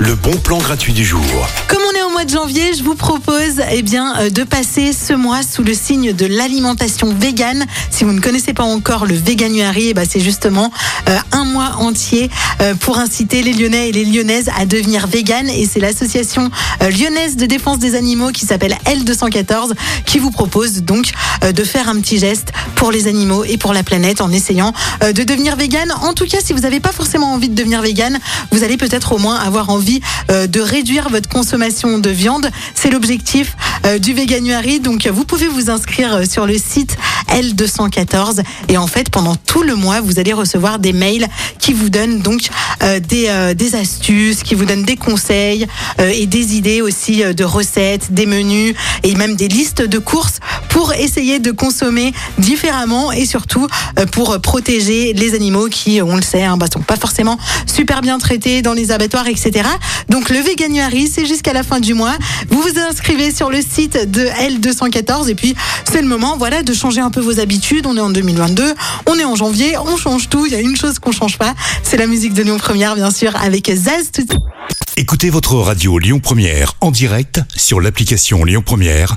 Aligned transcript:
Le 0.00 0.14
bon 0.14 0.36
plan 0.36 0.58
gratuit 0.58 0.92
du 0.92 1.04
jour. 1.04 1.22
Comme 1.68 1.80
on 1.88 1.96
est 1.96 2.02
au 2.02 2.10
mois 2.10 2.24
de 2.24 2.30
janvier, 2.30 2.74
je 2.76 2.82
vous 2.82 2.96
propose 2.96 3.62
eh 3.70 3.82
bien, 3.82 4.16
euh, 4.18 4.30
de 4.30 4.42
passer 4.42 4.92
ce 4.92 5.12
mois 5.12 5.42
sous 5.42 5.62
le 5.62 5.74
signe 5.74 6.12
de 6.12 6.26
l'alimentation 6.26 7.14
végane. 7.14 7.66
Si 7.90 8.04
vous 8.04 8.12
ne 8.12 8.20
connaissez 8.20 8.52
pas 8.52 8.64
encore 8.64 9.06
le 9.06 9.14
Veganuary, 9.14 9.88
eh 9.90 9.94
ben, 9.94 10.04
c'est 10.08 10.20
justement 10.20 10.72
euh, 11.08 11.16
un 11.32 11.44
mois 11.44 11.76
entier 11.78 12.30
euh, 12.60 12.74
pour 12.74 12.98
inciter 12.98 13.42
les 13.42 13.52
Lyonnais 13.52 13.90
et 13.90 13.92
les 13.92 14.04
Lyonnaises 14.04 14.50
à 14.58 14.66
devenir 14.66 15.06
véganes. 15.06 15.50
Et 15.50 15.68
c'est 15.70 15.80
l'association 15.80 16.50
lyonnaise 16.80 17.36
de 17.36 17.46
défense 17.46 17.78
des 17.78 17.94
animaux 17.94 18.30
qui 18.30 18.44
s'appelle 18.44 18.76
L214 18.86 19.72
qui 20.04 20.18
vous 20.18 20.30
propose 20.30 20.82
donc 20.82 21.10
de 21.42 21.64
faire 21.64 21.88
un 21.88 22.00
petit 22.00 22.18
geste 22.18 22.48
pour 22.74 22.90
les 22.90 23.06
animaux 23.06 23.44
et 23.44 23.56
pour 23.56 23.72
la 23.72 23.82
planète 23.82 24.20
en 24.20 24.30
essayant 24.30 24.72
de 25.02 25.22
devenir 25.22 25.56
végane. 25.56 25.92
En 26.02 26.12
tout 26.12 26.26
cas, 26.26 26.38
si 26.42 26.52
vous 26.52 26.60
n'avez 26.60 26.80
pas 26.80 26.92
forcément 26.92 27.32
envie 27.32 27.48
de 27.48 27.54
devenir 27.54 27.82
végane, 27.82 28.18
vous 28.52 28.62
allez 28.62 28.76
peut-être 28.76 28.95
au 29.12 29.18
moins 29.18 29.36
avoir 29.36 29.70
envie 29.70 30.00
euh, 30.30 30.46
de 30.46 30.60
réduire 30.60 31.08
votre 31.08 31.28
consommation 31.28 31.98
de 31.98 32.10
viande. 32.10 32.50
C'est 32.74 32.90
l'objectif 32.90 33.56
euh, 33.84 33.98
du 33.98 34.14
Veganuary. 34.14 34.80
Donc, 34.80 35.06
vous 35.06 35.24
pouvez 35.24 35.48
vous 35.48 35.70
inscrire 35.70 36.14
euh, 36.14 36.24
sur 36.24 36.46
le 36.46 36.58
site 36.58 36.96
L214 37.30 38.42
et 38.68 38.76
en 38.76 38.86
fait, 38.86 39.10
pendant 39.10 39.36
tout 39.36 39.62
le 39.62 39.74
mois, 39.74 40.00
vous 40.00 40.18
allez 40.18 40.32
recevoir 40.32 40.78
des 40.78 40.92
mails 40.92 41.26
qui 41.58 41.72
vous 41.72 41.90
donnent 41.90 42.20
donc 42.20 42.48
des, 43.08 43.54
des 43.56 43.74
astuces, 43.74 44.42
qui 44.42 44.54
vous 44.54 44.64
donnent 44.64 44.84
des 44.84 44.96
conseils 44.96 45.66
et 45.98 46.26
des 46.26 46.54
idées 46.56 46.82
aussi 46.82 47.22
de 47.22 47.44
recettes, 47.44 48.12
des 48.12 48.26
menus 48.26 48.74
et 49.02 49.14
même 49.16 49.34
des 49.34 49.48
listes 49.48 49.82
de 49.82 49.98
courses 49.98 50.38
pour 50.76 50.92
essayer 50.92 51.38
de 51.38 51.52
consommer 51.52 52.12
différemment 52.36 53.10
et 53.10 53.24
surtout 53.24 53.66
euh, 53.98 54.04
pour 54.04 54.38
protéger 54.42 55.14
les 55.14 55.34
animaux 55.34 55.68
qui, 55.70 56.02
on 56.02 56.16
le 56.16 56.22
sait, 56.22 56.42
hein, 56.42 56.58
bah, 56.58 56.66
sont 56.70 56.80
pas 56.80 56.96
forcément 56.96 57.38
super 57.64 58.02
bien 58.02 58.18
traités 58.18 58.60
dans 58.60 58.74
les 58.74 58.90
abattoirs, 58.90 59.26
etc. 59.26 59.66
Donc 60.10 60.28
le 60.28 60.38
Veganuary, 60.38 61.08
c'est 61.08 61.24
jusqu'à 61.24 61.54
la 61.54 61.62
fin 61.62 61.80
du 61.80 61.94
mois. 61.94 62.14
Vous 62.50 62.60
vous 62.60 62.78
inscrivez 62.78 63.30
sur 63.34 63.48
le 63.48 63.62
site 63.62 64.10
de 64.10 64.26
L214 64.26 65.30
et 65.30 65.34
puis 65.34 65.54
c'est 65.90 66.02
le 66.02 66.08
moment, 66.08 66.36
voilà, 66.36 66.62
de 66.62 66.74
changer 66.74 67.00
un 67.00 67.10
peu 67.10 67.20
vos 67.20 67.40
habitudes. 67.40 67.86
On 67.86 67.96
est 67.96 68.00
en 68.00 68.10
2022, 68.10 68.74
on 69.06 69.18
est 69.18 69.24
en 69.24 69.34
janvier, 69.34 69.78
on 69.78 69.96
change 69.96 70.28
tout. 70.28 70.44
Il 70.44 70.52
y 70.52 70.56
a 70.56 70.60
une 70.60 70.76
chose 70.76 70.98
qu'on 70.98 71.12
change 71.12 71.38
pas, 71.38 71.54
c'est 71.84 71.96
la 71.96 72.06
musique 72.06 72.34
de 72.34 72.42
Lyon 72.42 72.58
Première, 72.58 72.96
bien 72.96 73.10
sûr, 73.10 73.34
avec 73.36 73.72
Zaz. 73.74 74.10
Écoutez 74.98 75.30
votre 75.30 75.54
radio 75.54 75.98
Lyon 75.98 76.20
Première 76.20 76.74
en 76.82 76.90
direct 76.90 77.40
sur 77.56 77.80
l'application 77.80 78.44
Lyon 78.44 78.62
Première, 78.62 79.16